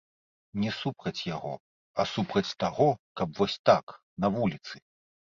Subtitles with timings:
[0.61, 1.51] Не супраць яго,
[2.03, 2.87] а супраць таго,
[3.21, 3.85] каб вось так,
[4.25, 4.75] на вуліцы.